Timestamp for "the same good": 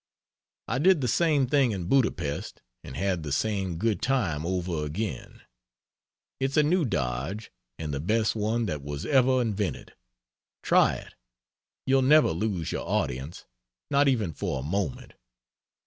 3.21-4.01